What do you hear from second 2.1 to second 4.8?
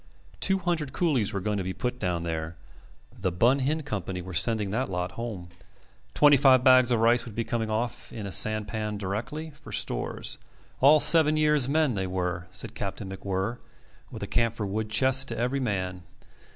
there. The Bun Hin Company were sending